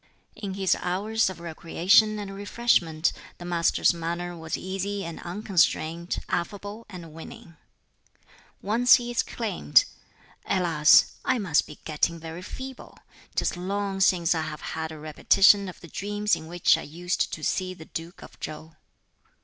In 0.35 0.55
his 0.55 0.75
hours 0.81 1.29
of 1.29 1.39
recreation 1.39 2.17
and 2.17 2.33
refreshment 2.33 3.13
the 3.37 3.45
Master's 3.45 3.93
manner 3.93 4.35
was 4.35 4.57
easy 4.57 5.05
and 5.05 5.19
unconstrained, 5.21 6.17
affable 6.27 6.87
and 6.89 7.13
winning. 7.13 7.55
Once 8.63 8.95
he 8.95 9.11
exclaimed, 9.11 9.85
"Alas! 10.47 11.17
I 11.23 11.37
must 11.37 11.67
be 11.67 11.77
getting 11.85 12.17
very 12.19 12.41
feeble; 12.41 12.97
'tis 13.35 13.55
long 13.55 13.99
since 13.99 14.33
I 14.33 14.41
have 14.41 14.61
had 14.73 14.91
a 14.91 14.97
repetition 14.97 15.69
of 15.69 15.79
the 15.81 15.87
dreams 15.87 16.35
in 16.35 16.47
which 16.47 16.79
I 16.79 16.81
used 16.81 17.31
to 17.33 17.43
see 17.43 17.75
the 17.75 17.85
Duke 17.85 18.23
of 18.23 18.39
Chow. 18.39 18.71